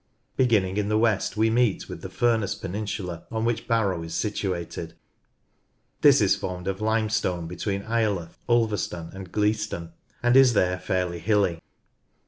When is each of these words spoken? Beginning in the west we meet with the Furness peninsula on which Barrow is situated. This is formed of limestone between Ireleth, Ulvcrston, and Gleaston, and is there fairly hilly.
Beginning 0.35 0.77
in 0.77 0.89
the 0.89 0.97
west 0.97 1.37
we 1.37 1.51
meet 1.51 1.87
with 1.87 2.01
the 2.01 2.09
Furness 2.09 2.55
peninsula 2.55 3.27
on 3.29 3.45
which 3.45 3.67
Barrow 3.67 4.01
is 4.01 4.15
situated. 4.15 4.95
This 6.01 6.21
is 6.21 6.35
formed 6.35 6.67
of 6.67 6.81
limestone 6.81 7.45
between 7.45 7.83
Ireleth, 7.83 8.39
Ulvcrston, 8.49 9.13
and 9.13 9.31
Gleaston, 9.31 9.91
and 10.23 10.35
is 10.35 10.53
there 10.53 10.79
fairly 10.79 11.19
hilly. 11.19 11.61